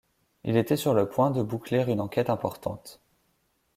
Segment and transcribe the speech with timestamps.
[0.43, 3.03] Il était sur le point de boucler une enquête importante.